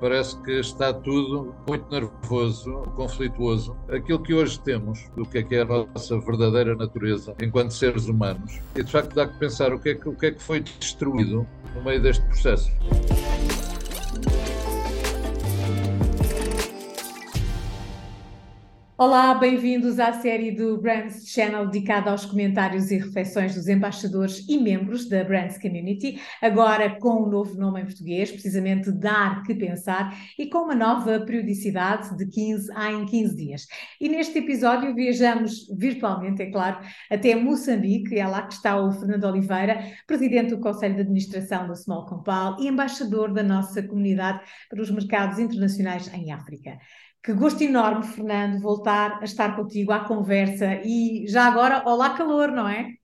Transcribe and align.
parece 0.00 0.36
que 0.42 0.52
está 0.52 0.92
tudo 0.92 1.54
muito 1.68 1.90
nervoso, 1.90 2.72
conflituoso. 2.96 3.76
Aquilo 3.88 4.22
que 4.22 4.34
hoje 4.34 4.58
temos, 4.60 5.08
do 5.16 5.24
que 5.24 5.38
é 5.38 5.42
que 5.42 5.54
é 5.54 5.62
a 5.62 5.64
nossa 5.64 6.18
verdadeira 6.18 6.74
natureza 6.74 7.34
enquanto 7.42 7.72
seres 7.72 8.06
humanos, 8.06 8.58
e 8.74 8.82
de 8.82 8.90
facto 8.90 9.14
dá 9.14 9.26
que 9.26 9.38
pensar 9.38 9.72
o 9.72 9.78
que 9.78 9.90
é 9.90 9.94
que, 9.94 10.08
o 10.08 10.14
que, 10.14 10.26
é 10.26 10.30
que 10.32 10.42
foi 10.42 10.60
destruído 10.60 11.46
no 11.74 11.82
meio 11.82 12.00
deste 12.00 12.24
processo. 12.26 12.70
Olá, 19.02 19.32
bem-vindos 19.32 19.98
à 19.98 20.12
série 20.12 20.50
do 20.50 20.76
Brands 20.76 21.26
Channel 21.26 21.68
dedicada 21.68 22.10
aos 22.10 22.26
comentários 22.26 22.90
e 22.90 22.98
reflexões 22.98 23.54
dos 23.54 23.66
embaixadores 23.66 24.46
e 24.46 24.58
membros 24.58 25.08
da 25.08 25.24
Brands 25.24 25.56
Community, 25.56 26.20
agora 26.42 26.98
com 27.00 27.22
um 27.22 27.30
novo 27.30 27.58
nome 27.58 27.80
em 27.80 27.86
português, 27.86 28.30
precisamente 28.30 28.92
Dar 28.92 29.42
que 29.42 29.54
Pensar, 29.54 30.14
e 30.38 30.50
com 30.50 30.64
uma 30.64 30.74
nova 30.74 31.18
periodicidade 31.18 32.14
de 32.14 32.26
15 32.26 32.70
a 32.74 32.92
em 32.92 33.06
15 33.06 33.36
dias. 33.36 33.66
E 33.98 34.06
neste 34.06 34.38
episódio 34.38 34.94
viajamos 34.94 35.66
virtualmente, 35.74 36.42
é 36.42 36.50
claro, 36.50 36.84
até 37.10 37.34
Moçambique, 37.34 38.18
é 38.18 38.26
lá 38.26 38.42
que 38.42 38.52
está 38.52 38.78
o 38.78 38.92
Fernando 38.92 39.24
Oliveira, 39.24 39.82
presidente 40.06 40.50
do 40.50 40.60
Conselho 40.60 40.96
de 40.96 41.00
Administração 41.00 41.66
da 41.66 41.74
Small 41.74 42.04
Compal 42.04 42.58
e 42.60 42.68
embaixador 42.68 43.32
da 43.32 43.42
nossa 43.42 43.82
comunidade 43.82 44.42
para 44.68 44.82
os 44.82 44.90
mercados 44.90 45.38
internacionais 45.38 46.12
em 46.12 46.32
África. 46.32 46.78
Que 47.22 47.34
gosto 47.34 47.62
enorme, 47.62 48.06
Fernando, 48.06 48.62
voltar 48.62 49.20
a 49.20 49.24
estar 49.24 49.54
contigo 49.54 49.92
à 49.92 50.00
conversa 50.04 50.80
e 50.82 51.26
já 51.28 51.44
agora, 51.44 51.82
olá 51.86 52.16
calor, 52.16 52.50
não 52.50 52.66
é? 52.66 52.94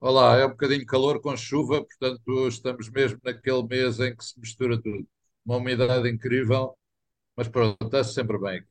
Olá, 0.00 0.36
é 0.36 0.46
um 0.46 0.50
bocadinho 0.50 0.86
calor 0.86 1.20
com 1.20 1.36
chuva, 1.36 1.84
portanto 1.84 2.46
estamos 2.46 2.88
mesmo 2.88 3.18
naquele 3.24 3.64
mês 3.66 3.98
em 3.98 4.14
que 4.14 4.24
se 4.24 4.38
mistura 4.38 4.80
tudo. 4.80 5.04
Uma 5.44 5.56
umidade 5.56 6.08
incrível, 6.08 6.78
mas 7.36 7.48
pronto, 7.48 7.76
está-se 7.84 8.14
sempre 8.14 8.38
bem. 8.38 8.62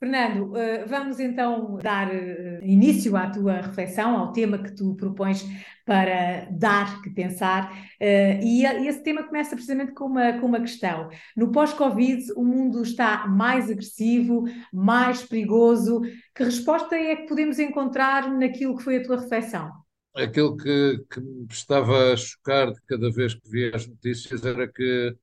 Fernando, 0.00 0.56
eh, 0.56 0.86
vamos 0.86 1.20
então 1.20 1.76
dar 1.76 2.10
eh, 2.10 2.58
início 2.62 3.14
à 3.18 3.28
tua 3.28 3.60
reflexão, 3.60 4.16
ao 4.16 4.32
tema 4.32 4.56
que 4.56 4.74
tu 4.74 4.94
propões 4.94 5.44
para 5.84 6.48
dar 6.50 7.02
que 7.02 7.10
pensar, 7.10 7.70
eh, 8.00 8.40
e 8.42 8.64
esse 8.64 9.02
tema 9.02 9.22
começa 9.24 9.50
precisamente 9.50 9.92
com 9.92 10.06
uma, 10.06 10.40
com 10.40 10.46
uma 10.46 10.60
questão. 10.60 11.10
No 11.36 11.52
pós-Covid, 11.52 12.32
o 12.34 12.42
mundo 12.42 12.82
está 12.82 13.26
mais 13.28 13.70
agressivo, 13.70 14.44
mais 14.72 15.22
perigoso. 15.22 16.00
Que 16.34 16.44
resposta 16.44 16.96
é 16.96 17.16
que 17.16 17.28
podemos 17.28 17.58
encontrar 17.58 18.32
naquilo 18.32 18.78
que 18.78 18.84
foi 18.84 18.96
a 18.96 19.02
tua 19.02 19.20
reflexão? 19.20 19.70
Aquilo 20.16 20.56
que, 20.56 21.04
que 21.10 21.20
me 21.20 21.46
estava 21.50 22.14
a 22.14 22.16
chocar 22.16 22.72
de 22.72 22.80
cada 22.88 23.10
vez 23.10 23.34
que 23.34 23.50
via 23.50 23.76
as 23.76 23.86
notícias 23.86 24.46
era 24.46 24.66
que 24.66 25.14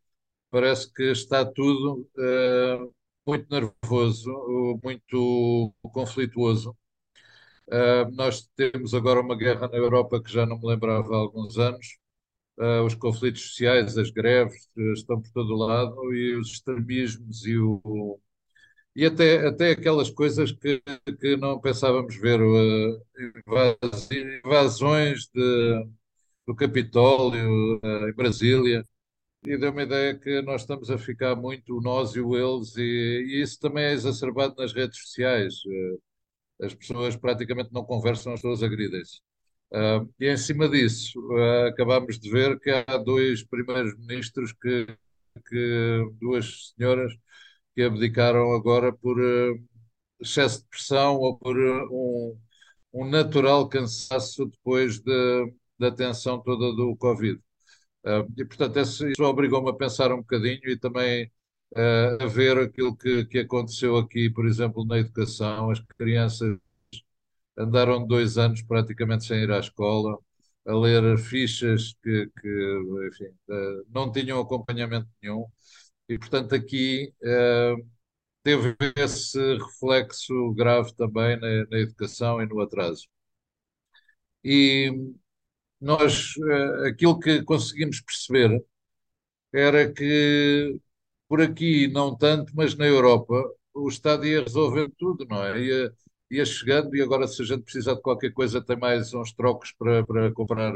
parece 0.52 0.94
que 0.94 1.12
está 1.12 1.44
tudo. 1.44 2.08
Uh 2.16 2.97
muito 3.28 3.48
nervoso, 3.52 4.32
muito 4.84 5.74
conflituoso. 5.84 6.76
Uh, 7.68 8.10
nós 8.16 8.50
temos 8.56 8.94
agora 8.94 9.20
uma 9.22 9.36
guerra 9.38 9.68
na 9.68 9.78
Europa 9.78 10.24
que 10.24 10.32
já 10.32 10.46
não 10.46 10.58
me 10.58 10.68
lembrava 10.68 11.14
há 11.14 11.18
alguns 11.18 11.58
anos. 11.58 11.98
Uh, 12.58 12.84
os 12.86 12.96
conflitos 12.96 13.42
sociais, 13.50 13.98
as 13.98 14.10
greves 14.10 14.70
uh, 14.78 14.94
estão 14.94 15.22
por 15.22 15.32
todo 15.32 15.56
lado 15.56 16.14
e 16.14 16.36
os 16.36 16.50
extremismos 16.52 17.46
e, 17.46 17.58
o, 17.58 18.20
e 18.96 19.06
até, 19.06 19.48
até 19.48 19.72
aquelas 19.72 20.10
coisas 20.10 20.52
que, 20.52 20.82
que 21.20 21.38
não 21.38 21.60
pensávamos 21.62 22.16
ver, 22.16 22.40
invasões 24.46 25.28
de, 25.34 25.88
do 26.48 26.56
Capitólio 26.56 27.80
em 28.10 28.14
Brasília 28.14 28.84
e 29.46 29.58
deu 29.58 29.72
uma 29.72 29.84
ideia 29.84 30.18
que 30.18 30.42
nós 30.42 30.62
estamos 30.62 30.90
a 30.92 30.98
ficar 30.98 31.36
muito 31.36 31.80
nós 31.82 32.16
e 32.16 32.22
o 32.22 32.36
eles, 32.36 32.76
e, 32.78 32.82
e, 32.82 33.42
isso 33.42 33.60
também 33.60 33.86
é 33.86 33.94
exacerbado 33.94 34.56
nas 34.58 34.74
redes 34.74 35.00
sociais. 35.00 35.56
Eh, 35.68 36.66
as 36.68 36.74
pessoas 36.76 37.16
praticamente 37.16 37.72
não 37.74 37.86
conversam, 37.86 38.34
as 38.34 38.42
pessoas 38.42 38.64
agridem-se. 38.64 39.20
Uh, 39.72 40.10
e 40.20 40.28
em 40.30 40.38
cima 40.38 40.70
disso, 40.70 41.20
uh, 41.20 41.68
acabamos 41.68 42.20
de 42.20 42.30
ver 42.32 42.60
que 42.60 42.70
há 42.72 42.98
dois 42.98 43.44
primeiros 43.44 43.98
ministros 43.98 44.54
que, 44.54 44.88
que 45.50 46.12
duas 46.22 46.74
senhoras 46.76 47.14
que 47.76 47.84
abdicaram 47.84 48.54
agora 48.54 48.94
por 48.94 49.20
uh, 49.20 49.62
excesso 50.22 50.62
de 50.62 50.70
pressão 50.70 51.18
ou 51.18 51.38
por 51.38 51.58
um, 51.58 52.38
um 52.94 53.10
natural 53.10 53.68
cansaço 53.70 54.46
depois 54.48 55.00
de, 55.00 55.54
da 55.80 55.92
tensão 55.92 56.42
toda 56.42 56.76
do 56.76 56.96
Covid. 56.98 57.40
Uh, 58.06 58.26
e, 58.38 58.46
portanto, 58.46 58.80
isso, 58.80 59.06
obrigou-me 59.24 59.70
a 59.70 59.74
pensar 59.74 60.12
um 60.14 60.18
bocadinho 60.18 60.62
e 60.66 60.78
também 60.78 61.26
uh, 61.76 62.24
a 62.24 62.28
ver 62.28 62.58
aquilo 62.58 62.96
que, 62.96 63.26
que 63.26 63.40
aconteceu 63.40 63.98
aqui, 63.98 64.30
por 64.30 64.46
exemplo, 64.46 64.86
na 64.86 64.98
educação. 65.00 65.70
As 65.72 65.80
crianças 65.98 66.58
andaram 67.58 68.06
dois 68.06 68.38
anos 68.38 68.62
praticamente 68.62 69.26
sem 69.26 69.42
ir 69.44 69.52
à 69.52 69.60
escola, 69.60 70.18
a 70.66 70.74
ler 70.76 71.18
fichas 71.18 71.94
que, 72.04 72.30
que 72.42 73.10
enfim, 73.10 73.26
uh, 73.50 73.86
não 73.90 74.12
tinham 74.12 74.40
acompanhamento 74.40 75.08
nenhum. 75.22 75.46
E, 76.10 76.18
portanto, 76.18 76.56
aqui 76.56 77.14
teve 78.44 78.76
esse 78.96 79.38
reflexo 79.58 80.54
grave 80.54 80.94
também 80.96 81.38
na, 81.40 81.66
na 81.70 81.80
educação 81.80 82.42
e 82.42 82.46
no 82.48 82.62
atraso. 82.62 83.08
E 84.44 84.92
nós, 85.82 86.34
eh, 86.38 86.90
aquilo 86.90 87.20
que 87.20 87.44
conseguimos 87.44 88.02
perceber 88.02 88.64
era 89.54 89.92
que 89.92 90.80
por 91.28 91.42
aqui 91.42 91.88
não 91.90 92.16
tanto, 92.18 92.54
mas 92.56 92.76
na 92.76 92.86
Europa 92.88 93.44
o 93.74 93.88
Estado 93.90 94.26
ia 94.26 94.44
resolver 94.44 94.90
tudo, 94.98 95.26
não 95.30 95.44
é? 95.46 95.60
Ia, 95.62 95.94
ia 96.32 96.46
chegando 96.46 96.96
e 96.96 97.02
agora 97.02 97.28
se 97.28 97.42
a 97.42 97.46
gente 97.46 97.64
precisar 97.64 97.96
de 97.96 98.02
qualquer 98.02 98.32
coisa 98.34 98.62
tem 98.64 98.78
mais 98.78 99.14
uns 99.14 99.34
trocos 99.34 99.72
para, 99.74 100.06
para 100.06 100.32
comprar 100.34 100.74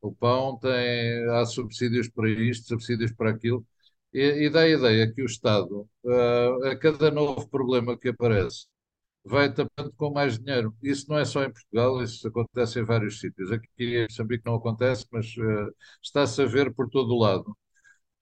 o 0.00 0.12
pão, 0.14 0.58
tem, 0.58 1.24
há 1.30 1.44
subsídios 1.46 2.08
para 2.08 2.28
isto, 2.30 2.68
subsídios 2.68 3.12
para 3.12 3.30
aquilo. 3.30 3.64
E, 4.12 4.46
e 4.46 4.50
dá 4.50 4.62
a 4.62 4.68
ideia 4.68 5.12
que 5.12 5.22
o 5.22 5.26
Estado, 5.26 5.88
uh, 6.04 6.66
a 6.66 6.76
cada 6.76 7.10
novo 7.10 7.48
problema 7.48 7.98
que 7.98 8.08
aparece, 8.10 8.66
vai 9.24 9.52
tapando 9.52 9.92
com 9.96 10.10
mais 10.12 10.38
dinheiro. 10.38 10.74
Isso 10.82 11.06
não 11.08 11.18
é 11.18 11.24
só 11.24 11.44
em 11.44 11.52
Portugal, 11.52 12.02
isso 12.02 12.26
acontece 12.28 12.80
em 12.80 12.84
vários 12.84 13.20
sítios. 13.20 13.52
Aqui 13.52 13.68
em 13.78 14.02
Moçambique 14.04 14.44
não 14.46 14.54
acontece, 14.56 15.06
mas 15.12 15.26
uh, 15.36 15.74
está-se 16.02 16.42
a 16.42 16.46
ver 16.46 16.72
por 16.74 16.88
todo 16.88 17.14
o 17.14 17.18
lado 17.18 17.56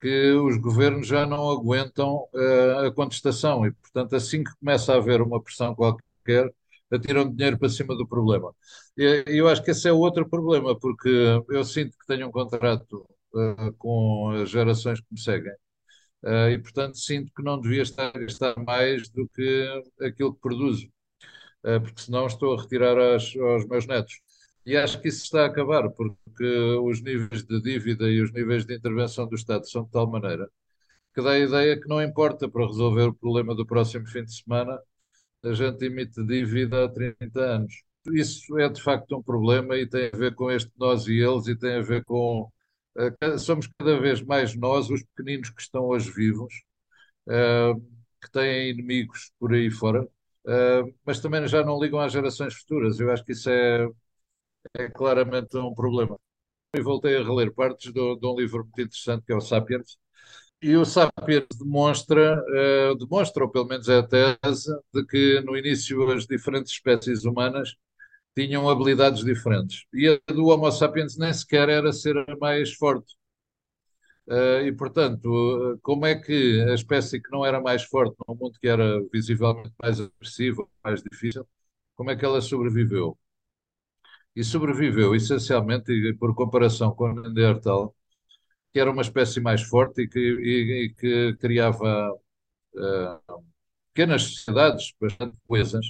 que 0.00 0.32
os 0.32 0.56
governos 0.58 1.06
já 1.06 1.26
não 1.26 1.50
aguentam 1.50 2.26
uh, 2.34 2.86
a 2.86 2.92
contestação 2.94 3.66
e, 3.66 3.72
portanto, 3.72 4.16
assim 4.16 4.42
que 4.44 4.50
começa 4.58 4.92
a 4.94 4.96
haver 4.96 5.20
uma 5.22 5.42
pressão 5.42 5.74
qualquer, 5.74 6.52
atiram 6.90 7.30
dinheiro 7.30 7.58
para 7.58 7.68
cima 7.68 7.94
do 7.96 8.06
problema. 8.06 8.54
E 8.96 9.24
eu 9.26 9.48
acho 9.48 9.62
que 9.62 9.70
esse 9.72 9.88
é 9.88 9.92
outro 9.92 10.28
problema, 10.28 10.78
porque 10.78 11.08
eu 11.50 11.64
sinto 11.64 11.96
que 11.98 12.06
tenho 12.06 12.28
um 12.28 12.32
contrato 12.32 13.06
uh, 13.34 13.72
com 13.78 14.30
as 14.30 14.50
gerações 14.50 15.00
que 15.00 15.06
me 15.12 15.20
seguem 15.20 15.52
e, 16.52 16.58
portanto, 16.58 16.98
sinto 16.98 17.32
que 17.34 17.42
não 17.42 17.60
devia 17.60 17.82
estar 17.82 18.08
a 18.08 18.18
gastar 18.18 18.54
mais 18.64 19.08
do 19.08 19.28
que 19.28 19.82
aquilo 20.02 20.34
que 20.34 20.40
produzo, 20.40 20.86
uh, 21.64 21.80
porque 21.80 22.02
senão 22.02 22.26
estou 22.26 22.54
a 22.54 22.60
retirar 22.62 22.98
aos, 22.98 23.36
aos 23.36 23.66
meus 23.66 23.86
netos. 23.86 24.20
E 24.66 24.76
acho 24.76 25.00
que 25.00 25.08
isso 25.08 25.24
está 25.24 25.42
a 25.42 25.46
acabar, 25.46 25.88
porque 25.90 26.44
os 26.82 27.02
níveis 27.02 27.42
de 27.44 27.60
dívida 27.62 28.10
e 28.10 28.20
os 28.20 28.32
níveis 28.32 28.64
de 28.66 28.76
intervenção 28.76 29.26
do 29.28 29.34
Estado 29.34 29.68
são 29.68 29.84
de 29.84 29.90
tal 29.90 30.10
maneira 30.10 30.48
que 31.14 31.22
dá 31.22 31.32
a 31.32 31.38
ideia 31.38 31.80
que 31.80 31.88
não 31.88 32.02
importa 32.02 32.48
para 32.48 32.66
resolver 32.66 33.04
o 33.04 33.14
problema 33.14 33.54
do 33.54 33.66
próximo 33.66 34.06
fim 34.06 34.24
de 34.24 34.34
semana, 34.34 34.78
a 35.44 35.52
gente 35.52 35.84
emite 35.84 36.24
dívida 36.24 36.84
há 36.84 36.88
30 36.88 37.40
anos. 37.40 37.82
Isso 38.12 38.58
é 38.58 38.68
de 38.68 38.82
facto 38.82 39.16
um 39.18 39.22
problema 39.22 39.76
e 39.76 39.86
tem 39.86 40.10
a 40.12 40.16
ver 40.16 40.34
com 40.34 40.50
este 40.50 40.70
nós 40.78 41.06
e 41.06 41.18
eles 41.20 41.46
e 41.46 41.56
tem 41.56 41.76
a 41.76 41.82
ver 41.82 42.04
com 42.04 42.48
eh, 42.48 42.59
somos 43.38 43.68
cada 43.78 43.98
vez 44.00 44.22
mais 44.22 44.54
nós, 44.56 44.90
os 44.90 45.02
pequeninos 45.04 45.50
que 45.50 45.62
estão 45.62 45.84
hoje 45.86 46.10
vivos, 46.10 46.52
eh, 47.28 47.74
que 48.22 48.30
têm 48.32 48.70
inimigos 48.70 49.32
por 49.38 49.54
aí 49.54 49.70
fora, 49.70 50.08
eh, 50.48 50.82
mas 51.06 51.20
também 51.20 51.46
já 51.48 51.64
não 51.64 51.80
ligam 51.80 52.00
às 52.00 52.12
gerações 52.12 52.54
futuras. 52.54 53.00
Eu 53.00 53.10
acho 53.12 53.24
que 53.24 53.32
isso 53.32 53.50
é, 53.50 53.88
é 54.74 54.88
claramente 54.90 55.56
um 55.56 55.74
problema. 55.74 56.18
E 56.76 56.82
voltei 56.82 57.16
a 57.16 57.24
reler 57.24 57.52
partes 57.54 57.92
de, 57.92 58.16
de 58.18 58.26
um 58.26 58.36
livro 58.38 58.64
muito 58.64 58.82
interessante 58.82 59.24
que 59.26 59.32
é 59.32 59.36
o 59.36 59.40
Sapiens, 59.40 59.98
e 60.62 60.76
o 60.76 60.84
Sapiens 60.84 61.46
demonstra, 61.58 62.42
demonstra, 62.98 63.44
ou 63.44 63.50
pelo 63.50 63.66
menos 63.66 63.88
é 63.88 63.98
a 63.98 64.02
tese, 64.02 64.72
de 64.94 65.06
que 65.06 65.40
no 65.42 65.56
início 65.56 66.10
as 66.12 66.26
diferentes 66.26 66.72
espécies 66.72 67.24
humanas 67.24 67.76
tinham 68.36 68.68
habilidades 68.68 69.24
diferentes. 69.24 69.84
E 69.92 70.08
a 70.08 70.32
do 70.32 70.46
Homo 70.46 70.70
sapiens 70.72 71.16
nem 71.16 71.32
sequer 71.32 71.68
era 71.68 71.92
ser 71.92 72.14
mais 72.40 72.72
forte. 72.74 73.14
Uh, 74.26 74.62
e, 74.64 74.72
portanto, 74.72 75.78
como 75.82 76.06
é 76.06 76.14
que 76.14 76.60
a 76.70 76.74
espécie 76.74 77.20
que 77.20 77.30
não 77.32 77.44
era 77.44 77.60
mais 77.60 77.82
forte 77.84 78.14
num 78.28 78.34
mundo 78.36 78.58
que 78.60 78.68
era 78.68 79.00
visivelmente 79.12 79.72
mais 79.82 80.00
agressivo, 80.00 80.70
mais 80.84 81.02
difícil, 81.02 81.46
como 81.96 82.10
é 82.10 82.16
que 82.16 82.24
ela 82.24 82.40
sobreviveu? 82.40 83.18
E 84.34 84.44
sobreviveu 84.44 85.14
essencialmente, 85.14 85.92
e 85.92 86.14
por 86.14 86.34
comparação 86.34 86.92
com 86.94 87.04
o 87.10 87.14
Neandertal, 87.14 87.94
que 88.72 88.80
era 88.80 88.90
uma 88.90 89.02
espécie 89.02 89.40
mais 89.40 89.62
forte 89.62 90.02
e 90.02 90.08
que, 90.08 90.20
e, 90.20 90.86
e 90.86 90.94
que 90.94 91.36
criava 91.38 92.12
uh, 92.74 93.44
pequenas 93.94 94.22
sociedades 94.24 94.94
bastante 95.00 95.36
coesas. 95.46 95.86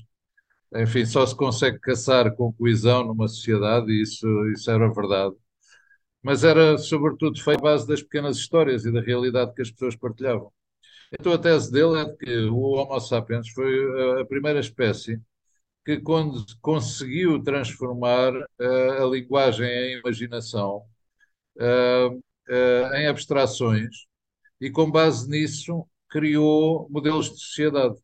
Enfim, 0.74 1.04
só 1.04 1.26
se 1.26 1.36
consegue 1.36 1.78
caçar 1.80 2.34
com 2.34 2.52
coesão 2.52 3.04
numa 3.04 3.28
sociedade, 3.28 3.90
e 3.92 4.02
isso, 4.02 4.26
isso 4.50 4.70
era 4.70 4.88
verdade. 4.92 5.34
Mas 6.22 6.44
era, 6.44 6.78
sobretudo, 6.78 7.42
feito 7.42 7.60
à 7.60 7.62
base 7.62 7.86
das 7.88 8.02
pequenas 8.02 8.36
histórias 8.36 8.84
e 8.84 8.92
da 8.92 9.00
realidade 9.00 9.54
que 9.54 9.62
as 9.62 9.70
pessoas 9.70 9.96
partilhavam. 9.96 10.52
Então, 11.12 11.32
a 11.32 11.38
tese 11.38 11.72
dele 11.72 11.98
é 12.00 12.04
de 12.04 12.16
que 12.16 12.36
o 12.46 12.58
Homo 12.72 13.00
sapiens 13.00 13.48
foi 13.50 14.20
a 14.20 14.24
primeira 14.26 14.60
espécie 14.60 15.20
que 15.84 16.00
conseguiu 16.60 17.42
transformar 17.42 18.32
uh, 18.34 19.02
a 19.02 19.06
linguagem 19.06 19.66
em 19.66 19.98
imaginação 19.98 20.84
uh, 21.56 22.22
em 22.96 23.06
abstrações 23.06 24.06
e 24.60 24.70
com 24.70 24.90
base 24.90 25.28
nisso 25.28 25.86
criou 26.08 26.88
modelos 26.90 27.30
de 27.30 27.40
sociedade. 27.40 27.96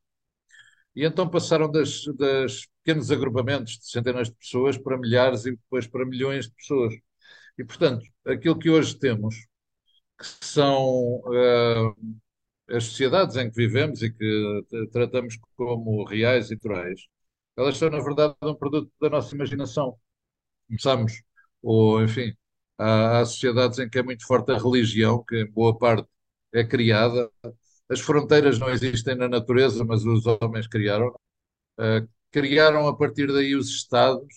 E 0.96 1.04
então 1.06 1.28
passaram 1.30 1.70
das, 1.70 2.04
das 2.18 2.66
pequenos 2.84 3.12
agrupamentos 3.12 3.78
de 3.78 3.90
centenas 3.90 4.28
de 4.30 4.36
pessoas 4.36 4.78
para 4.78 4.98
milhares 4.98 5.46
e 5.46 5.52
depois 5.52 5.86
para 5.86 6.06
milhões 6.06 6.46
de 6.48 6.54
pessoas. 6.54 6.94
E, 7.58 7.64
portanto, 7.64 8.04
aquilo 8.26 8.58
que 8.58 8.70
hoje 8.70 8.98
temos, 8.98 9.36
que 10.18 10.26
são 10.46 11.22
as 12.68 12.84
sociedades 12.84 13.36
em 13.36 13.48
que 13.50 13.56
vivemos 13.56 14.02
e 14.02 14.10
que 14.12 14.64
tratamos 14.92 15.38
como 15.56 16.04
reais 16.04 16.50
e 16.50 16.54
naturais, 16.54 17.00
elas 17.56 17.76
são, 17.78 17.88
na 17.90 18.00
verdade, 18.00 18.34
um 18.42 18.54
produto 18.54 18.90
da 19.00 19.08
nossa 19.10 19.34
imaginação. 19.34 19.96
Começamos, 20.68 21.22
ou, 21.62 22.02
enfim, 22.04 22.34
há, 22.78 23.20
há 23.20 23.26
sociedades 23.26 23.78
em 23.80 23.88
que 23.90 23.98
é 23.98 24.04
muito 24.04 24.26
forte 24.26 24.52
a 24.52 24.58
religião, 24.58 25.24
que 25.24 25.36
em 25.42 25.50
boa 25.50 25.78
parte 25.78 26.08
é 26.54 26.64
criada. 26.64 27.30
As 27.88 28.00
fronteiras 28.00 28.58
não 28.58 28.70
existem 28.70 29.14
na 29.16 29.28
natureza, 29.28 29.84
mas 29.84 30.04
os 30.04 30.24
homens 30.26 30.66
criaram. 30.66 31.08
Uh, 31.78 32.08
criaram 32.30 32.88
a 32.88 32.96
partir 32.96 33.28
daí 33.28 33.54
os 33.54 33.68
Estados, 33.70 34.32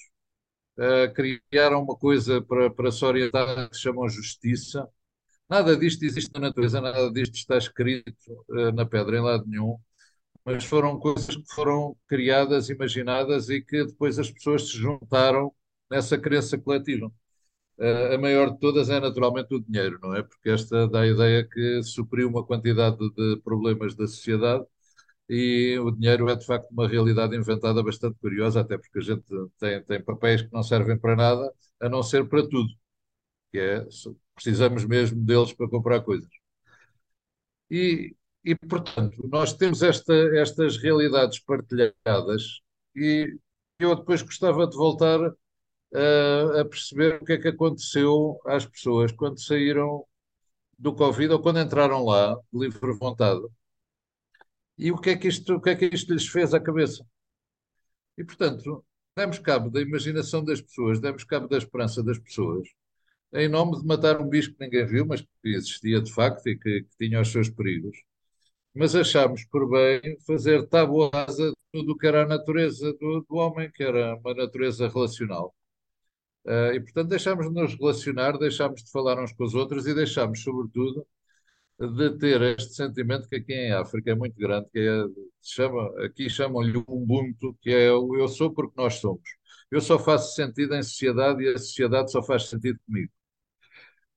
uh, 0.78 1.13
criaram 1.13 1.84
uma 1.84 1.96
coisa 1.98 2.42
para, 2.42 2.69
para 2.69 2.92
se 2.92 3.04
orientar 3.06 3.69
que 3.69 3.78
chamam 3.78 4.07
justiça. 4.10 4.88
Nada 5.50 5.75
disto 5.78 6.04
existe 6.06 6.31
na 6.34 6.42
natureza, 6.42 6.81
nada 6.81 7.12
disto 7.12 7.36
está 7.36 7.57
escrito 7.57 8.13
uh, 8.50 8.72
na 8.74 8.86
pedra 8.86 9.18
em 9.18 9.22
lado 9.22 9.46
nenhum 9.48 9.80
mas 10.46 10.66
foram 10.66 11.00
coisas 11.00 11.36
que 11.36 11.54
foram 11.54 11.96
criadas, 12.07 12.69
imaginadas 12.69 13.50
e 13.50 13.62
que 13.62 13.86
depois 13.86 14.18
as 14.18 14.31
pessoas 14.31 14.69
se 14.69 14.78
juntaram 14.78 15.54
nessa 15.90 16.18
crença 16.18 16.57
coletiva. 16.57 17.12
A 17.81 18.17
maior 18.17 18.51
de 18.51 18.59
todas 18.59 18.89
é 18.89 18.99
naturalmente 18.99 19.53
o 19.53 19.59
dinheiro, 19.61 19.99
não 20.01 20.13
é? 20.15 20.21
Porque 20.23 20.49
esta 20.49 20.87
dá 20.87 21.01
a 21.01 21.07
ideia 21.07 21.47
que 21.47 21.81
supriu 21.83 22.27
uma 22.27 22.45
quantidade 22.45 22.97
de 23.15 23.37
problemas 23.43 23.95
da 23.95 24.05
sociedade 24.07 24.65
e 25.29 25.77
o 25.79 25.91
dinheiro 25.91 26.29
é 26.29 26.35
de 26.35 26.45
facto 26.45 26.71
uma 26.71 26.87
realidade 26.87 27.35
inventada 27.37 27.83
bastante 27.83 28.17
curiosa, 28.19 28.61
até 28.61 28.77
porque 28.77 28.99
a 28.99 29.01
gente 29.01 29.23
tem, 29.59 29.83
tem 29.83 30.03
papéis 30.03 30.41
que 30.43 30.53
não 30.53 30.63
servem 30.63 30.97
para 30.99 31.15
nada, 31.15 31.53
a 31.81 31.89
não 31.89 32.03
ser 32.03 32.27
para 32.29 32.43
tudo, 32.49 32.69
que 33.51 33.59
é, 33.59 33.85
precisamos 34.35 34.85
mesmo 34.85 35.23
deles 35.25 35.53
para 35.53 35.69
comprar 35.69 36.01
coisas. 36.01 36.29
E, 37.69 38.15
e, 38.43 38.55
portanto, 38.55 39.27
nós 39.31 39.53
temos 39.53 39.81
esta, 39.83 40.13
estas 40.37 40.77
realidades 40.77 41.39
partilhadas 41.39 42.61
e 42.95 43.37
eu 43.79 43.95
depois 43.95 44.21
gostava 44.21 44.67
de 44.67 44.75
voltar 44.75 45.19
a, 45.94 46.62
a 46.62 46.65
perceber 46.65 47.21
o 47.21 47.25
que 47.25 47.33
é 47.33 47.38
que 47.38 47.47
aconteceu 47.50 48.39
às 48.45 48.65
pessoas 48.65 49.12
quando 49.12 49.41
saíram 49.41 50.06
do 50.77 50.95
Covid 50.95 51.33
ou 51.33 51.41
quando 51.41 51.59
entraram 51.59 52.06
lá, 52.06 52.36
de 52.53 52.59
livre 52.59 52.94
vontade, 52.94 53.41
e 54.77 54.91
o 54.91 54.97
que 54.97 55.12
é 55.12 55.18
que 55.18 55.27
isto, 55.27 55.56
o 55.56 55.62
que 55.62 55.69
é 55.71 55.75
que 55.75 55.86
isto 55.86 56.13
lhes 56.13 56.27
fez 56.27 56.53
à 56.53 56.59
cabeça. 56.59 57.06
E, 58.18 58.24
portanto, 58.24 58.86
demos 59.15 59.39
cabo 59.39 59.69
da 59.69 59.81
imaginação 59.81 60.44
das 60.44 60.62
pessoas, 60.62 61.00
demos 61.00 61.24
cabo 61.24 61.47
da 61.47 61.57
esperança 61.57 62.03
das 62.03 62.18
pessoas, 62.19 62.68
em 63.33 63.50
nome 63.50 63.80
de 63.80 63.86
matar 63.86 64.21
um 64.21 64.30
bicho 64.30 64.53
que 64.53 64.63
ninguém 64.63 64.86
viu, 64.86 65.06
mas 65.06 65.21
que 65.21 65.50
existia 65.50 66.01
de 66.01 66.12
facto 66.13 66.47
e 66.47 66.57
que, 66.57 66.83
que 66.83 66.97
tinha 66.97 67.21
os 67.21 67.31
seus 67.31 67.50
perigos 67.50 67.97
mas 68.74 68.95
achámos 68.95 69.45
por 69.45 69.69
bem 69.69 70.18
fazer 70.25 70.68
tábua 70.68 71.09
rasa 71.13 71.50
de 71.50 71.56
tudo 71.71 71.91
o 71.94 71.97
que 71.97 72.07
era 72.07 72.24
a 72.24 72.27
natureza 72.27 72.94
do, 72.94 73.25
do 73.30 73.36
homem, 73.36 73.71
que 73.71 73.83
era 73.83 74.15
uma 74.15 74.33
natureza 74.33 74.88
relacional. 74.88 75.53
Uh, 76.50 76.74
e, 76.74 76.80
portanto, 76.80 77.10
deixámos 77.10 77.48
de 77.48 77.54
nos 77.54 77.75
relacionar, 77.75 78.38
deixámos 78.40 78.84
de 78.84 78.92
falar 78.92 79.22
uns 79.22 79.31
com 79.34 79.44
os 79.44 79.54
outros 79.54 79.86
e 79.86 79.94
deixámos, 79.94 80.42
sobretudo, 80.42 81.06
de 81.80 82.18
ter 82.18 82.42
este 82.42 82.74
sentimento 82.75 83.30
que 83.30 83.36
aqui 83.38 83.54
em 83.54 83.72
África 83.74 84.12
é 84.12 84.16
muito 84.16 84.36
grande, 84.38 84.68
que 84.72 84.80
é, 84.80 85.06
chama, 85.42 86.06
aqui 86.06 86.30
chamam-lhe 86.30 86.78
o 86.78 86.84
Ubuntu, 86.88 87.56
que 87.62 87.69
é 87.72 87.92
o 87.92 88.16
eu 88.18 88.28
sou 88.28 88.51
porque 88.54 88.74
nós 88.78 88.96
somos. 88.96 89.22
Eu 89.72 89.80
só 89.81 90.00
faço 90.00 90.36
sentido 90.36 90.75
em 90.75 90.84
sociedade 90.84 91.44
e 91.44 91.50
a 91.50 91.57
sociedade 91.57 92.12
só 92.12 92.24
faz 92.24 92.50
sentido 92.50 92.80
comigo. 92.86 93.12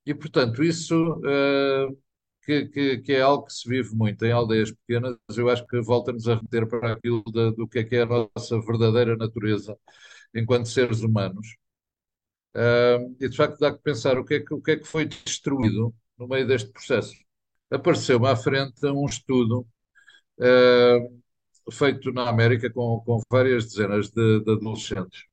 E, 0.06 0.14
portanto, 0.14 0.62
isso 0.64 0.94
uh, 1.18 1.96
que, 2.44 2.66
que, 2.68 2.98
que, 2.98 3.12
é 3.12 3.20
algo 3.20 3.44
que 3.46 3.52
se 3.52 3.68
vive 3.68 3.94
muito 3.94 4.24
em 4.24 4.32
aldeias 4.32 4.72
pequenas, 4.72 5.16
eu 5.36 5.48
acho 5.48 5.66
que 5.66 5.80
volta-nos 5.80 6.28
a 6.28 6.34
remeter 6.36 6.66
para 6.68 6.92
aquilo 6.94 7.22
de, 7.26 7.52
do 7.52 7.68
que 7.68 7.78
é 7.80 7.84
que 7.84 7.96
é 7.96 8.02
a 8.02 8.06
nossa 8.06 8.60
verdadeira 8.60 9.16
natureza 9.16 9.76
enquanto 10.34 10.68
seres 10.68 11.02
humanos. 11.02 11.56
Uh, 12.54 13.16
e 13.20 13.28
de 13.28 13.36
facto 13.36 13.58
dá 13.58 13.72
que 13.72 13.82
pensar 13.82 14.18
o 14.18 14.24
que, 14.24 14.34
é 14.34 14.40
que, 14.40 14.52
o 14.52 14.60
que 14.60 14.72
é 14.72 14.76
que 14.76 14.84
foi 14.86 15.06
destruído 15.06 15.94
no 16.18 16.28
meio 16.28 16.46
deste 16.46 16.70
processo. 16.70 17.14
Apareceu-me 17.70 18.28
à 18.28 18.36
frente 18.36 18.86
um 18.86 19.06
estudo 19.06 19.66
uh, 20.38 21.22
feito 21.72 22.12
na 22.12 22.28
América 22.28 22.70
com, 22.70 23.00
com 23.04 23.20
várias 23.30 23.66
dezenas 23.66 24.10
de, 24.10 24.40
de 24.44 24.52
adolescentes, 24.52 25.24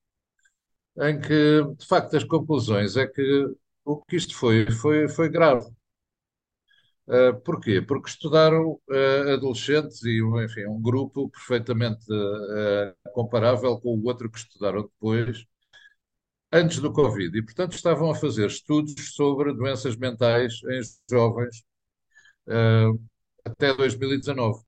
em 1.02 1.20
que, 1.20 1.64
de 1.78 1.86
facto, 1.88 2.16
as 2.16 2.24
conclusões 2.24 2.96
é 2.98 3.08
que 3.08 3.46
o 3.86 3.98
que 4.04 4.16
isto 4.16 4.36
foi, 4.36 4.70
foi, 4.72 5.10
foi 5.10 5.30
grave 5.30 5.70
Uh, 7.10 7.34
porquê? 7.42 7.82
Porque 7.82 8.08
estudaram 8.08 8.74
uh, 8.88 9.34
adolescentes 9.34 10.04
e, 10.04 10.20
enfim, 10.46 10.68
um 10.68 10.80
grupo 10.80 11.28
perfeitamente 11.32 12.06
uh, 12.14 13.12
comparável 13.14 13.80
com 13.80 13.96
o 13.98 14.06
outro 14.06 14.30
que 14.30 14.38
estudaram 14.38 14.84
depois, 14.84 15.44
antes 16.52 16.80
do 16.80 16.92
Covid. 16.92 17.38
E, 17.38 17.42
portanto, 17.44 17.74
estavam 17.74 18.12
a 18.12 18.16
fazer 18.16 18.48
estudos 18.48 19.16
sobre 19.16 19.54
doenças 19.54 19.96
mentais 19.96 20.62
em 20.64 20.82
jovens 21.10 21.64
até 23.46 23.74
2019. 23.74 24.64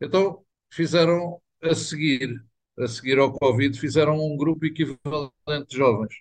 Então, 0.00 0.44
fizeram 0.70 1.40
a 1.62 1.74
seguir, 1.74 2.44
a 2.78 2.86
seguir 2.88 3.18
ao 3.18 3.32
Covid, 3.32 3.78
fizeram 3.78 4.18
um 4.18 4.36
grupo 4.36 4.64
equivalente 4.66 5.68
de 5.68 5.76
jovens 5.76 6.14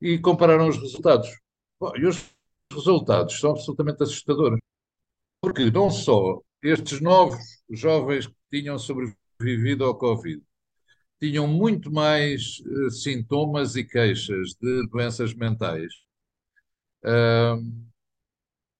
e 0.00 0.18
compararam 0.18 0.68
os 0.68 0.76
resultados. 0.76 1.28
Bom, 1.80 1.92
e 1.96 2.06
os 2.06 2.30
resultados 2.72 3.38
são 3.38 3.52
absolutamente 3.52 4.02
assustadores. 4.02 4.60
Porque 5.40 5.70
não 5.70 5.90
só 5.90 6.40
estes 6.62 7.00
novos 7.00 7.38
jovens 7.70 8.26
que 8.26 8.34
tinham 8.50 8.78
sobrevivido 8.78 9.84
ao 9.84 9.96
Covid 9.96 10.42
tinham 11.20 11.46
muito 11.46 11.90
mais 11.90 12.60
uh, 12.60 12.90
sintomas 12.90 13.76
e 13.76 13.84
queixas 13.84 14.54
de 14.60 14.86
doenças 14.88 15.34
mentais, 15.34 15.92
uh, 17.04 17.86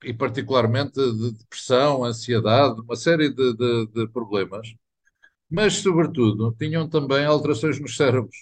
e 0.05 0.13
particularmente 0.15 0.95
de 0.95 1.33
depressão, 1.33 2.05
ansiedade, 2.05 2.81
uma 2.81 2.97
série 2.97 3.31
de, 3.31 3.55
de, 3.55 3.87
de 3.89 4.09
problemas, 4.09 4.75
mas, 5.51 5.75
sobretudo, 5.75 6.55
tinham 6.59 6.89
também 6.89 7.25
alterações 7.25 7.79
nos 7.81 7.97
cérebros. 7.97 8.37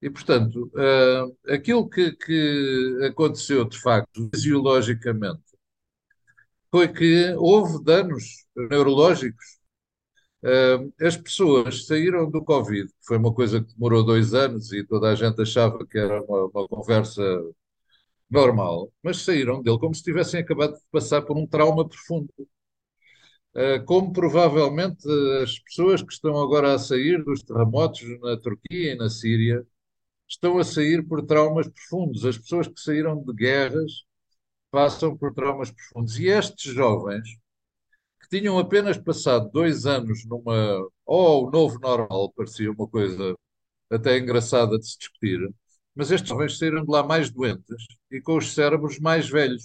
E, 0.00 0.08
portanto, 0.10 0.70
uh, 0.74 1.52
aquilo 1.52 1.88
que, 1.88 2.12
que, 2.12 2.98
aconteceu 3.10 3.64
de 3.64 3.78
facto, 3.80 4.28
fisiologicamente, 4.32 5.42
foi 6.70 6.88
que 6.88 7.34
houve 7.36 7.82
danos 7.84 8.46
neurológicos. 8.56 9.57
Uh, 10.42 10.92
as 11.04 11.16
pessoas 11.16 11.86
saíram 11.86 12.30
do 12.30 12.44
Covid, 12.44 12.86
que 12.88 12.94
foi 13.06 13.18
uma 13.18 13.34
coisa 13.34 13.60
que 13.62 13.74
demorou 13.74 14.04
dois 14.04 14.34
anos 14.34 14.72
e 14.72 14.84
toda 14.84 15.10
a 15.10 15.14
gente 15.14 15.40
achava 15.42 15.84
que 15.86 15.98
era 15.98 16.22
uma, 16.22 16.46
uma 16.46 16.68
conversa 16.68 17.22
normal, 18.30 18.92
mas 19.02 19.18
saíram 19.22 19.62
dele 19.62 19.78
como 19.78 19.94
se 19.94 20.02
tivessem 20.02 20.40
acabado 20.40 20.74
de 20.74 20.80
passar 20.92 21.22
por 21.22 21.36
um 21.36 21.46
trauma 21.46 21.88
profundo. 21.88 22.28
Uh, 23.54 23.84
como 23.86 24.12
provavelmente 24.12 25.04
as 25.42 25.58
pessoas 25.58 26.02
que 26.02 26.12
estão 26.12 26.40
agora 26.40 26.74
a 26.74 26.78
sair 26.78 27.24
dos 27.24 27.42
terremotos 27.42 28.02
na 28.20 28.36
Turquia 28.36 28.92
e 28.92 28.96
na 28.96 29.08
Síria 29.10 29.66
estão 30.28 30.58
a 30.58 30.64
sair 30.64 31.02
por 31.06 31.24
traumas 31.26 31.68
profundos. 31.68 32.24
As 32.24 32.38
pessoas 32.38 32.68
que 32.68 32.80
saíram 32.80 33.22
de 33.24 33.32
guerras 33.34 34.04
passam 34.70 35.16
por 35.16 35.34
traumas 35.34 35.70
profundos. 35.70 36.18
E 36.18 36.26
estes 36.28 36.72
jovens, 36.72 37.28
que 38.28 38.38
tinham 38.38 38.58
apenas 38.58 38.98
passado 38.98 39.50
dois 39.52 39.86
anos 39.86 40.24
numa. 40.26 40.86
oh, 41.06 41.46
o 41.46 41.50
novo 41.50 41.78
normal, 41.80 42.32
parecia 42.32 42.70
uma 42.70 42.86
coisa 42.88 43.34
até 43.90 44.18
engraçada 44.18 44.78
de 44.78 44.86
se 44.90 44.98
discutir, 44.98 45.40
mas 45.94 46.10
estes 46.10 46.28
jovens 46.30 46.58
saíram 46.58 46.84
de 46.84 46.90
lá 46.90 47.02
mais 47.02 47.30
doentes 47.30 47.86
e 48.10 48.20
com 48.20 48.36
os 48.36 48.52
cérebros 48.54 48.98
mais 49.00 49.28
velhos. 49.28 49.62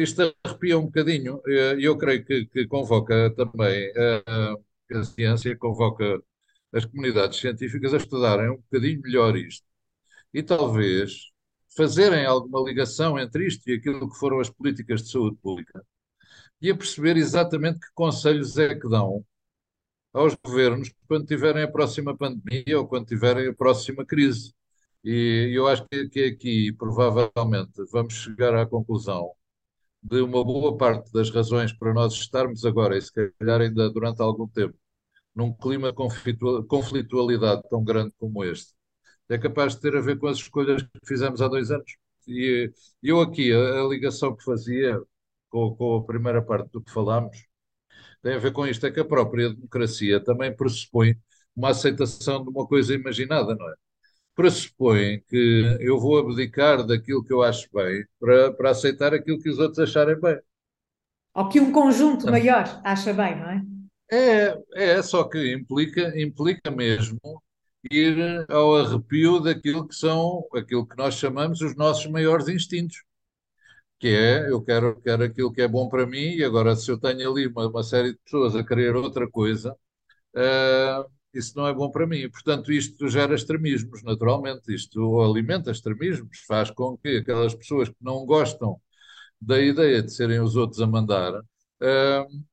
Isto 0.00 0.34
arrepia 0.44 0.78
um 0.78 0.86
bocadinho, 0.86 1.40
e 1.46 1.84
eu 1.84 1.96
creio 1.96 2.24
que, 2.24 2.46
que 2.46 2.66
convoca 2.66 3.32
também 3.36 3.92
a, 4.26 4.98
a 4.98 5.04
ciência, 5.04 5.56
convoca 5.56 6.20
as 6.72 6.84
comunidades 6.84 7.38
científicas 7.40 7.94
a 7.94 7.98
estudarem 7.98 8.50
um 8.50 8.56
bocadinho 8.56 9.00
melhor 9.02 9.36
isto 9.36 9.64
e 10.34 10.42
talvez 10.42 11.30
fazerem 11.76 12.26
alguma 12.26 12.60
ligação 12.68 13.18
entre 13.18 13.46
isto 13.46 13.68
e 13.68 13.74
aquilo 13.74 14.10
que 14.10 14.18
foram 14.18 14.40
as 14.40 14.50
políticas 14.50 15.02
de 15.02 15.10
saúde 15.10 15.36
pública 15.42 15.84
e 16.60 16.70
a 16.70 16.76
perceber 16.76 17.16
exatamente 17.16 17.80
que 17.80 17.92
conselhos 17.94 18.58
é 18.58 18.74
que 18.74 18.88
dão 18.88 19.24
aos 20.12 20.34
governos 20.44 20.92
quando 21.08 21.26
tiverem 21.26 21.62
a 21.62 21.70
próxima 21.70 22.16
pandemia 22.16 22.78
ou 22.78 22.86
quando 22.86 23.06
tiverem 23.06 23.48
a 23.48 23.54
próxima 23.54 24.04
crise. 24.04 24.52
E 25.04 25.52
eu 25.54 25.66
acho 25.68 25.86
que, 25.88 26.08
que 26.08 26.24
aqui, 26.24 26.72
provavelmente, 26.72 27.72
vamos 27.92 28.14
chegar 28.14 28.54
à 28.54 28.66
conclusão 28.66 29.32
de 30.02 30.20
uma 30.22 30.44
boa 30.44 30.76
parte 30.76 31.12
das 31.12 31.30
razões 31.30 31.72
para 31.72 31.92
nós 31.94 32.14
estarmos 32.14 32.64
agora, 32.64 32.96
e 32.96 33.02
se 33.02 33.12
calhar 33.12 33.60
ainda 33.60 33.90
durante 33.90 34.22
algum 34.22 34.48
tempo, 34.48 34.76
num 35.34 35.52
clima 35.52 35.92
de 35.92 36.66
conflitualidade 36.68 37.62
tão 37.70 37.84
grande 37.84 38.12
como 38.18 38.44
este, 38.44 38.74
é 39.28 39.38
capaz 39.38 39.74
de 39.74 39.80
ter 39.82 39.96
a 39.96 40.00
ver 40.00 40.18
com 40.18 40.26
as 40.28 40.38
escolhas 40.38 40.82
que 40.82 41.06
fizemos 41.06 41.40
há 41.42 41.48
dois 41.48 41.70
anos. 41.70 41.96
E 42.28 42.72
eu 43.02 43.20
aqui, 43.20 43.52
a, 43.52 43.82
a 43.82 43.88
ligação 43.88 44.36
que 44.36 44.44
fazia 44.44 45.00
com, 45.50 45.74
com, 45.76 45.96
a 45.96 46.04
primeira 46.04 46.40
parte 46.42 46.70
do 46.70 46.80
que 46.82 46.92
falámos, 46.92 47.46
tem 48.22 48.34
a 48.34 48.38
ver 48.38 48.52
com 48.52 48.66
isto, 48.66 48.86
é 48.86 48.90
que 48.90 49.00
a 49.00 49.04
própria 49.04 49.50
democracia 49.50 50.22
também 50.22 50.54
pressupõe 50.54 51.16
uma 51.56 51.70
aceitação 51.70 52.42
de 52.42 52.50
uma 52.50 52.66
coisa 52.66 52.94
imaginada, 52.94 53.54
não 53.54 53.68
é? 53.68 53.74
Pressupõe 54.34 55.20
que 55.28 55.78
eu 55.80 55.98
vou 55.98 56.18
abdicar 56.18 56.86
daquilo 56.86 57.24
que 57.24 57.32
eu 57.32 57.42
acho 57.42 57.68
bem 57.72 58.04
para, 58.18 58.52
para 58.52 58.70
aceitar 58.70 59.12
aquilo 59.12 59.40
que 59.40 59.50
os 59.50 59.58
outros 59.58 59.78
acharem 59.80 60.18
bem. 60.20 60.38
Ou 61.34 61.48
que 61.48 61.60
um 61.60 61.72
conjunto 61.72 62.30
maior 62.30 62.80
acha 62.84 63.12
bem, 63.12 63.36
não 63.36 63.50
é? 63.50 63.62
É, 64.12 64.58
é, 64.74 65.02
só 65.02 65.24
que 65.24 65.52
implica, 65.52 66.20
implica 66.20 66.70
mesmo 66.70 67.20
ir 67.90 68.44
ao 68.48 68.76
arrepio 68.76 69.40
daquilo 69.40 69.86
que 69.86 69.94
são, 69.94 70.44
aquilo 70.54 70.86
que 70.86 70.96
nós 70.96 71.14
chamamos 71.14 71.60
os 71.60 71.76
nossos 71.76 72.06
maiores 72.06 72.48
instintos, 72.48 73.04
que 74.00 74.08
é, 74.08 74.50
eu 74.50 74.62
quero, 74.62 75.00
quero 75.02 75.24
aquilo 75.24 75.52
que 75.52 75.62
é 75.62 75.68
bom 75.68 75.88
para 75.88 76.06
mim, 76.06 76.34
e 76.36 76.44
agora 76.44 76.76
se 76.76 76.90
eu 76.90 76.98
tenho 76.98 77.30
ali 77.30 77.46
uma, 77.48 77.68
uma 77.68 77.82
série 77.84 78.12
de 78.12 78.18
pessoas 78.24 78.56
a 78.56 78.64
querer 78.64 78.96
outra 78.96 79.30
coisa, 79.30 79.72
uh, 80.36 81.10
isso 81.34 81.56
não 81.56 81.66
é 81.68 81.74
bom 81.74 81.90
para 81.90 82.06
mim. 82.06 82.28
Portanto, 82.30 82.72
isto 82.72 83.08
gera 83.08 83.34
extremismos, 83.34 84.02
naturalmente, 84.02 84.74
isto 84.74 85.20
alimenta 85.20 85.70
extremismos, 85.70 86.40
faz 86.48 86.70
com 86.70 86.96
que 86.98 87.18
aquelas 87.18 87.54
pessoas 87.54 87.88
que 87.90 87.96
não 88.00 88.24
gostam 88.26 88.80
da 89.40 89.60
ideia 89.60 90.02
de 90.02 90.12
serem 90.12 90.40
os 90.40 90.56
outros 90.56 90.80
a 90.82 90.86
mandar, 90.86 91.34
uh, 91.34 92.44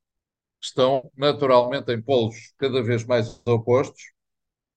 estão 0.62 1.12
naturalmente 1.18 1.92
em 1.94 2.02
polos 2.02 2.54
cada 2.58 2.82
vez 2.84 3.06
mais 3.06 3.42
opostos, 3.46 4.02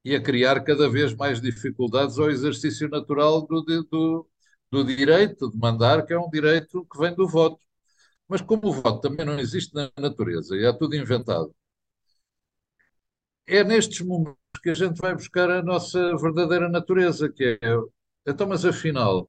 e 0.05 0.15
a 0.15 0.23
criar 0.23 0.62
cada 0.65 0.89
vez 0.89 1.15
mais 1.15 1.41
dificuldades 1.41 2.19
ao 2.19 2.31
exercício 2.31 2.89
natural 2.89 3.47
do, 3.47 3.62
do, 3.91 4.30
do 4.71 4.85
direito 4.85 5.50
de 5.50 5.57
mandar, 5.59 6.07
que 6.07 6.12
é 6.12 6.19
um 6.19 6.31
direito 6.31 6.87
que 6.87 6.99
vem 6.99 7.15
do 7.15 7.29
voto. 7.29 7.61
Mas 8.29 8.43
como 8.43 8.69
o 8.69 8.73
voto 8.73 9.00
também 9.00 9.27
não 9.27 9.39
existe 9.39 9.75
na 9.75 9.91
natureza 9.99 10.57
e 10.57 10.65
é 10.67 10.73
tudo 10.73 10.97
inventado, 10.97 11.55
é 13.47 13.65
nestes 13.65 14.00
momentos 14.00 14.37
que 14.62 14.71
a 14.71 14.75
gente 14.75 14.99
vai 15.00 15.15
buscar 15.15 15.50
a 15.50 15.62
nossa 15.62 16.17
verdadeira 16.17 16.69
natureza, 16.69 17.31
que 17.31 17.59
é, 17.62 17.77
então, 18.27 18.47
mas 18.49 18.65
afinal, 18.65 19.29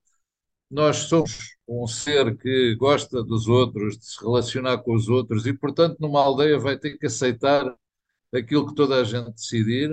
nós 0.69 0.97
somos 0.97 1.55
um 1.67 1.87
ser 1.87 2.37
que 2.37 2.75
gosta 2.77 3.23
dos 3.23 3.47
outros, 3.47 3.97
de 3.97 4.05
se 4.05 4.21
relacionar 4.21 4.79
com 4.79 4.95
os 4.95 5.09
outros 5.09 5.45
e, 5.47 5.53
portanto, 5.53 5.97
numa 5.99 6.21
aldeia 6.23 6.59
vai 6.59 6.77
ter 6.77 6.97
que 6.97 7.07
aceitar 7.07 7.75
aquilo 8.33 8.67
que 8.67 8.75
toda 8.75 8.97
a 9.01 9.03
gente 9.03 9.31
decidir 9.33 9.89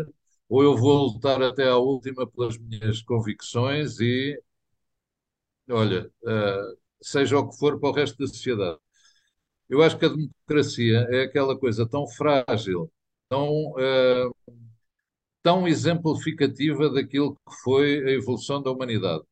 ou 0.49 0.62
eu 0.62 0.76
vou 0.76 1.07
lutar 1.09 1.43
até 1.43 1.69
à 1.69 1.76
última 1.76 2.26
pelas 2.26 2.59
minhas 2.59 3.02
convicções 3.02 4.00
e, 4.00 4.40
olha, 5.71 6.11
uh, 6.23 6.79
seja 7.03 7.39
o 7.39 7.49
que 7.49 7.57
for 7.59 7.79
para 7.81 7.91
o 7.91 7.93
resto 7.93 8.19
da 8.19 8.27
sociedade. 8.27 8.79
Eu 9.69 9.83
acho 9.83 9.99
que 9.99 10.07
a 10.07 10.09
democracia 10.09 11.07
é 11.11 11.23
aquela 11.25 11.59
coisa 11.59 11.87
tão 11.89 12.07
frágil, 12.09 12.91
tão, 13.29 13.73
uh, 13.73 14.35
tão 15.43 15.67
exemplificativa 15.69 16.91
daquilo 16.91 17.35
que 17.35 17.55
foi 17.63 17.99
a 18.07 18.11
evolução 18.13 18.63
da 18.63 18.71
humanidade, 18.71 19.25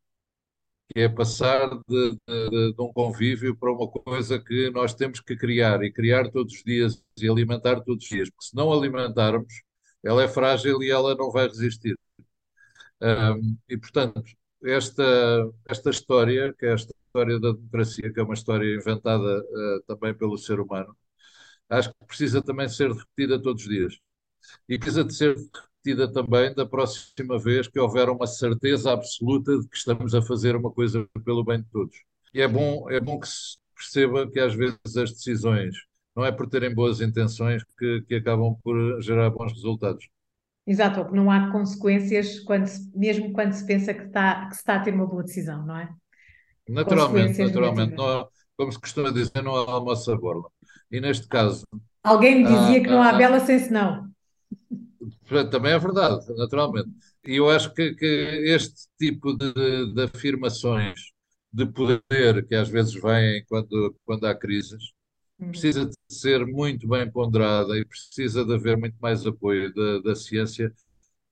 que 0.92 1.00
é 1.00 1.08
passar 1.08 1.68
de, 1.88 2.10
de, 2.28 2.72
de 2.74 2.82
um 2.82 2.92
convívio 2.92 3.56
para 3.56 3.72
uma 3.72 3.88
coisa 3.88 4.38
que 4.38 4.70
nós 4.70 4.94
temos 4.94 5.20
que 5.20 5.36
criar 5.36 5.82
e 5.82 5.92
criar 5.92 6.30
todos 6.30 6.54
os 6.54 6.62
dias 6.62 7.02
e 7.18 7.28
alimentar 7.28 7.80
todos 7.82 8.04
os 8.04 8.10
dias, 8.10 8.30
porque 8.30 8.46
se 8.46 8.56
não 8.56 8.72
alimentarmos, 8.72 9.62
ela 10.04 10.22
é 10.22 10.28
frágil 10.28 10.82
e 10.82 10.90
ela 10.90 11.14
não 11.16 11.30
vai 11.30 11.48
resistir. 11.48 11.98
Um, 13.00 13.58
e, 13.68 13.76
portanto, 13.76 14.22
esta, 14.64 15.04
esta 15.68 15.90
história, 15.90 16.54
que 16.58 16.66
é 16.66 16.72
a 16.72 16.74
história 16.74 17.40
da 17.40 17.52
democracia, 17.52 18.12
que 18.12 18.20
é 18.20 18.22
uma 18.22 18.34
história 18.34 18.74
inventada 18.74 19.40
uh, 19.40 19.82
também 19.86 20.14
pelo 20.14 20.36
ser 20.38 20.60
humano, 20.60 20.96
acho 21.68 21.90
que 21.90 22.06
precisa 22.06 22.42
também 22.42 22.68
ser 22.68 22.90
repetida 22.92 23.40
todos 23.42 23.62
os 23.64 23.68
dias. 23.68 23.98
E 24.68 24.78
precisa 24.78 25.04
de 25.04 25.14
ser 25.14 25.36
repetida 25.36 26.12
também 26.12 26.54
da 26.54 26.66
próxima 26.66 27.38
vez 27.38 27.68
que 27.68 27.78
houver 27.80 28.08
uma 28.08 28.26
certeza 28.26 28.92
absoluta 28.92 29.58
de 29.58 29.68
que 29.68 29.76
estamos 29.76 30.14
a 30.14 30.22
fazer 30.22 30.56
uma 30.56 30.70
coisa 30.72 31.08
pelo 31.24 31.44
bem 31.44 31.60
de 31.62 31.68
todos. 31.70 31.96
E 32.34 32.40
é 32.40 32.48
bom, 32.48 32.90
é 32.90 33.00
bom 33.00 33.18
que 33.20 33.28
se 33.28 33.58
perceba 33.74 34.30
que 34.30 34.40
às 34.40 34.54
vezes 34.54 34.78
as 34.96 35.12
decisões 35.12 35.76
não 36.14 36.24
é 36.24 36.32
por 36.32 36.48
terem 36.48 36.74
boas 36.74 37.00
intenções 37.00 37.62
que, 37.78 38.02
que 38.02 38.14
acabam 38.16 38.56
por 38.62 39.00
gerar 39.02 39.30
bons 39.30 39.52
resultados. 39.52 40.08
Exato, 40.66 41.00
ou 41.00 41.06
que 41.06 41.14
não 41.14 41.30
há 41.30 41.50
consequências 41.52 42.40
quando 42.40 42.66
se, 42.66 42.90
mesmo 42.96 43.32
quando 43.32 43.52
se 43.52 43.64
pensa 43.64 43.94
que, 43.94 44.02
está, 44.02 44.46
que 44.46 44.54
se 44.54 44.60
está 44.60 44.76
a 44.76 44.80
ter 44.80 44.92
uma 44.92 45.06
boa 45.06 45.22
decisão, 45.22 45.64
não 45.64 45.78
é? 45.78 45.88
Naturalmente, 46.68 47.38
naturalmente. 47.38 47.94
Não, 47.94 48.28
como 48.56 48.72
se 48.72 48.80
costuma 48.80 49.12
dizer, 49.12 49.42
não 49.42 49.54
há 49.54 49.70
almoço 49.70 50.10
a 50.10 50.16
borla. 50.16 50.50
E 50.90 51.00
neste 51.00 51.28
caso. 51.28 51.64
Alguém 52.02 52.42
me 52.42 52.44
dizia 52.44 52.80
que 52.82 52.88
não 52.88 53.02
há 53.02 53.12
bela 53.12 53.38
sem 53.40 53.58
senão. 53.58 54.08
Também 55.50 55.72
é 55.72 55.78
verdade, 55.78 56.24
naturalmente. 56.36 56.90
E 57.26 57.36
eu 57.36 57.50
acho 57.50 57.72
que, 57.74 57.94
que 57.94 58.04
este 58.46 58.88
tipo 58.98 59.36
de, 59.36 59.92
de, 59.92 60.02
afirmações 60.02 60.98
de 61.52 61.66
poder 61.66 62.46
que 62.48 62.54
às 62.54 62.68
vezes 62.68 62.94
vêm 62.94 63.44
quando, 63.48 63.96
quando 64.04 64.26
há 64.26 64.34
crises. 64.34 64.95
Precisa 65.38 65.86
de 65.86 65.94
ser 66.08 66.46
muito 66.46 66.88
bem 66.88 67.10
ponderada 67.10 67.76
e 67.78 67.84
precisa 67.84 68.44
de 68.44 68.54
haver 68.54 68.76
muito 68.76 68.96
mais 69.00 69.26
apoio 69.26 69.72
da, 69.74 70.00
da 70.00 70.14
ciência 70.14 70.72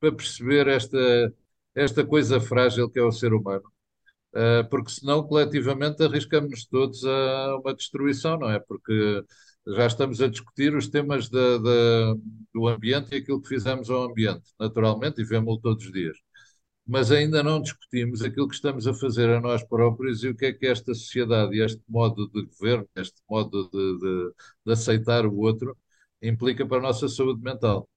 para 0.01 0.13
perceber 0.13 0.69
esta, 0.69 1.35
esta 1.75 2.05
coisa 2.07 2.41
frágil 2.41 2.91
que 2.91 2.99
é 2.99 3.03
o 3.03 3.13
ser 3.13 3.33
humano. 3.33 3.65
Uh, 4.35 4.69
porque 4.69 4.91
senão 4.91 5.23
coletivamente 5.27 6.03
arriscamos 6.03 6.67
todos 6.67 7.05
a 7.05 7.57
uma 7.59 7.75
destruição, 7.75 8.39
não 8.39 8.51
é? 8.51 8.59
Porque 8.61 9.23
já 9.69 9.87
estamos 9.87 10.21
a 10.21 10.29
discutir 10.29 10.75
os 10.75 10.89
temas 10.89 11.29
da, 11.31 11.59
do 12.53 12.69
ambiente 12.69 13.15
e 13.15 13.19
aquilo 13.19 13.41
que 13.41 13.49
fizemos 13.49 13.91
ao 13.91 14.05
ambiente, 14.11 14.53
naturalmente, 14.59 15.21
e 15.23 15.25
vemos-lo 15.25 15.61
todos 15.61 15.85
os 15.87 15.93
dias 15.93 16.17
mas 16.87 17.11
ainda 17.11 17.43
não 17.43 17.61
discutimos 17.61 18.23
aquilo 18.23 18.49
que 18.49 18.55
estamos 18.55 18.87
a 18.87 18.93
fazer 18.93 19.31
a 19.31 19.41
nós 19.41 19.65
próprios 19.65 20.23
e 20.23 20.29
o 20.29 20.37
que 20.37 20.47
é 20.47 20.53
que 20.53 20.67
esta 20.67 20.95
sociedade 20.95 21.57
e 21.57 21.65
este 21.65 21.83
modo 21.89 22.29
de 22.29 22.43
governo, 22.45 22.87
este 22.97 23.23
modo 23.29 23.71
de, 23.71 23.99
de, 23.99 24.33
de 24.67 24.73
aceitar 24.73 25.25
o 25.27 25.37
outro, 25.37 25.77
implica 26.23 26.67
para 26.67 26.79
a 26.79 26.83
nossa 26.83 27.09
saúde 27.09 27.43
mental. 27.43 27.89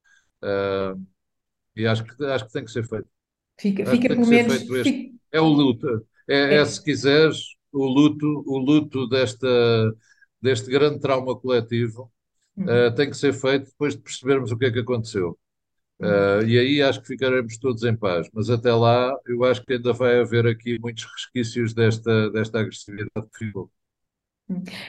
Uh, 0.41 1.01
e 1.75 1.85
acho 1.85 2.03
que, 2.03 2.25
acho 2.25 2.45
que 2.45 2.53
tem 2.53 2.63
que 2.63 2.71
ser 2.71 2.87
feito. 2.87 3.07
Fica, 3.59 3.85
fica 3.85 4.07
pelo 4.09 4.25
menos. 4.25 4.63
Fica... 4.63 5.17
É 5.31 5.41
o 5.41 5.47
luto. 5.47 5.87
É, 6.27 6.37
é. 6.37 6.53
é, 6.55 6.65
se 6.65 6.81
quiseres, 6.81 7.55
o 7.71 7.85
luto, 7.85 8.43
o 8.45 8.57
luto 8.57 9.07
desta, 9.07 9.47
deste 10.41 10.69
grande 10.69 10.99
trauma 10.99 11.37
coletivo 11.37 12.11
uhum. 12.55 12.65
uh, 12.65 12.95
tem 12.95 13.09
que 13.09 13.17
ser 13.17 13.33
feito 13.33 13.65
depois 13.65 13.95
de 13.95 14.01
percebermos 14.01 14.51
o 14.51 14.57
que 14.57 14.65
é 14.65 14.71
que 14.71 14.79
aconteceu. 14.79 15.37
Uh, 15.99 16.45
e 16.45 16.59
aí 16.59 16.81
acho 16.81 17.01
que 17.01 17.07
ficaremos 17.07 17.57
todos 17.57 17.83
em 17.83 17.95
paz. 17.95 18.27
Mas 18.33 18.49
até 18.49 18.71
lá, 18.73 19.15
eu 19.25 19.43
acho 19.43 19.63
que 19.63 19.73
ainda 19.73 19.93
vai 19.93 20.19
haver 20.19 20.45
aqui 20.45 20.77
muitos 20.79 21.05
resquícios 21.05 21.73
desta, 21.73 22.29
desta 22.29 22.59
agressividade 22.59 23.27
que 23.33 23.45
ficou. 23.45 23.71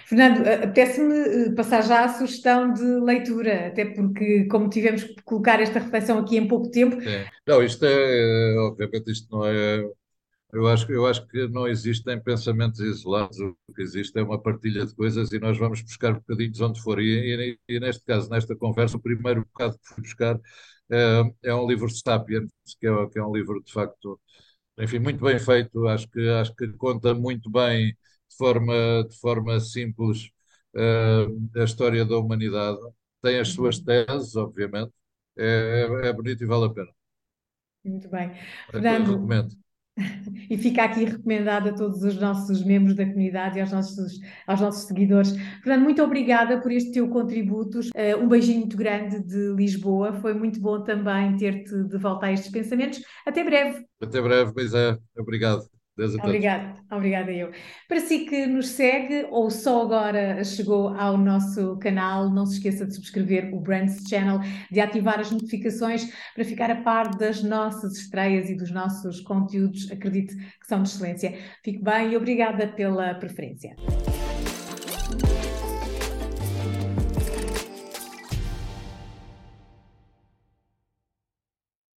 Fernando, 0.04 0.46
eh, 0.46 0.54
apetece-me 0.54 1.14
eh, 1.14 1.54
passar 1.54 1.82
já 1.82 2.04
à 2.04 2.08
sugestão 2.08 2.72
de 2.72 2.84
leitura, 2.84 3.66
até 3.68 3.86
porque, 3.86 4.44
como 4.44 4.68
tivemos 4.70 5.02
que 5.02 5.20
colocar 5.22 5.60
esta 5.60 5.80
reflexão 5.80 6.18
aqui 6.18 6.36
em 6.36 6.46
pouco 6.46 6.70
tempo. 6.70 7.00
Sim. 7.00 7.24
Não, 7.46 7.62
isto 7.62 7.84
é, 7.84 8.56
obviamente, 8.58 9.10
isto 9.10 9.28
não 9.34 9.44
é. 9.44 9.84
Eu 10.50 10.66
acho, 10.66 10.90
eu 10.90 11.06
acho 11.06 11.26
que 11.26 11.46
não 11.48 11.66
existem 11.68 12.18
pensamentos 12.22 12.80
isolados, 12.80 13.38
o 13.38 13.54
que 13.74 13.82
existe 13.82 14.18
é 14.18 14.22
uma 14.22 14.40
partilha 14.40 14.86
de 14.86 14.94
coisas 14.94 15.30
e 15.30 15.38
nós 15.38 15.58
vamos 15.58 15.82
buscar 15.82 16.14
bocadinhos 16.14 16.60
onde 16.60 16.80
for. 16.80 17.00
E, 17.00 17.58
e, 17.68 17.74
e 17.76 17.80
neste 17.80 18.02
caso, 18.04 18.30
nesta 18.30 18.54
conversa, 18.56 18.96
o 18.96 19.00
primeiro 19.00 19.40
bocado 19.42 19.78
que 19.78 19.88
fui 19.88 20.02
buscar 20.02 20.40
é, 20.90 21.22
é 21.50 21.54
um 21.54 21.66
livro 21.68 21.86
de 21.88 21.98
Sapiens, 22.00 22.50
que 22.80 22.86
é, 22.86 23.08
que 23.10 23.18
é 23.18 23.24
um 23.24 23.32
livro 23.34 23.62
de 23.62 23.72
facto 23.72 24.20
enfim, 24.78 24.98
muito 24.98 25.24
bem 25.24 25.38
feito. 25.38 25.86
Acho 25.88 26.08
que, 26.10 26.28
acho 26.30 26.54
que 26.54 26.68
conta 26.74 27.14
muito 27.14 27.50
bem, 27.50 27.88
de 28.28 28.36
forma, 28.36 29.04
de 29.08 29.18
forma 29.20 29.60
simples, 29.60 30.30
uh, 30.76 31.60
a 31.60 31.64
história 31.64 32.04
da 32.04 32.16
humanidade. 32.18 32.78
Tem 33.22 33.38
as 33.40 33.48
suas 33.50 33.78
Uhum. 33.78 33.84
teses, 33.84 34.36
obviamente. 34.36 34.92
É, 35.36 35.86
é, 36.04 36.08
é 36.08 36.12
bonito 36.12 36.42
e 36.42 36.46
vale 36.46 36.66
a 36.66 36.70
pena. 36.70 36.92
Muito 37.84 38.08
bem. 38.08 38.32
Recomendo. 38.72 39.56
E 40.50 40.56
fica 40.56 40.84
aqui 40.84 41.04
recomendado 41.04 41.68
a 41.68 41.72
todos 41.72 42.02
os 42.02 42.18
nossos 42.18 42.64
membros 42.64 42.94
da 42.94 43.04
comunidade 43.04 43.58
e 43.58 43.60
aos 43.60 43.70
nossos, 43.70 44.18
aos 44.46 44.60
nossos 44.60 44.84
seguidores. 44.84 45.34
Fernando, 45.62 45.84
muito 45.84 46.02
obrigada 46.02 46.60
por 46.60 46.72
este 46.72 46.92
teu 46.92 47.08
contributo. 47.08 47.80
Uh, 47.80 48.22
um 48.22 48.28
beijinho 48.28 48.60
muito 48.60 48.76
grande 48.76 49.22
de 49.22 49.54
Lisboa. 49.54 50.14
Foi 50.14 50.32
muito 50.32 50.60
bom 50.60 50.82
também 50.82 51.36
ter-te 51.36 51.84
de 51.84 51.98
volta 51.98 52.26
a 52.26 52.32
estes 52.32 52.50
pensamentos. 52.50 53.00
Até 53.26 53.44
breve. 53.44 53.84
Até 54.00 54.22
breve, 54.22 54.52
pois 54.54 54.72
é. 54.72 54.96
Obrigado. 55.18 55.77
Obrigada, 56.28 56.74
obrigada 56.90 57.32
eu. 57.32 57.50
Para 57.88 58.00
si 58.00 58.20
que 58.20 58.46
nos 58.46 58.68
segue 58.68 59.26
ou 59.30 59.50
só 59.50 59.82
agora 59.82 60.44
chegou 60.44 60.88
ao 60.88 61.18
nosso 61.18 61.76
canal, 61.78 62.30
não 62.30 62.46
se 62.46 62.54
esqueça 62.54 62.86
de 62.86 62.94
subscrever 62.94 63.52
o 63.52 63.60
Brands 63.60 64.04
Channel, 64.08 64.40
de 64.70 64.80
ativar 64.80 65.18
as 65.18 65.30
notificações 65.30 66.08
para 66.34 66.44
ficar 66.44 66.70
a 66.70 66.76
par 66.76 67.10
das 67.16 67.42
nossas 67.42 67.96
estreias 67.98 68.48
e 68.48 68.54
dos 68.54 68.70
nossos 68.70 69.20
conteúdos. 69.20 69.90
Acredite 69.90 70.36
que 70.36 70.66
são 70.66 70.82
de 70.82 70.88
excelência. 70.88 71.36
Fique 71.64 71.82
bem 71.82 72.12
e 72.12 72.16
obrigada 72.16 72.68
pela 72.68 73.14
preferência. 73.14 73.74